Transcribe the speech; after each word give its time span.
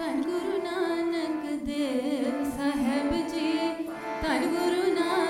गुरु 0.00 0.58
नानक 0.64 1.42
देव 1.64 2.36
साहेब 2.52 3.10
जी 3.32 3.50
धन 4.22 4.46
गुरु 4.52 4.84
नानक 4.94 5.29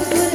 Yes. 0.00 0.27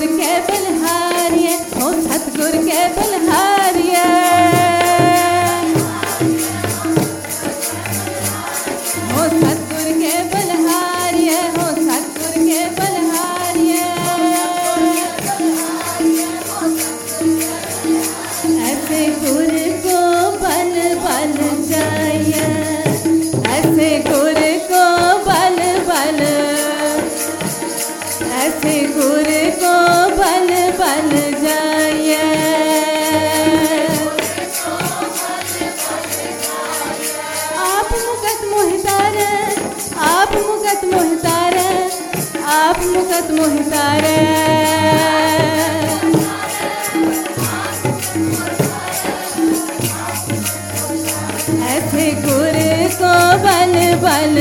सतगुर 0.00 0.16
के 0.18 0.36
बलहारिए 0.48 1.56
हो 1.80 1.90
सतगुर 2.02 2.56
मुकत 38.20 38.42
मोहतार 38.48 39.14
आप 40.06 40.32
मुकत 40.46 40.80
मोहतार 40.84 41.54
आप 42.54 42.80
मुकत 42.86 43.30
मोहतार। 43.36 44.04
ऐसे 51.68 52.10
गुरे 52.26 52.74
को 53.00 53.14
बल 53.46 53.74
बल 54.04 54.36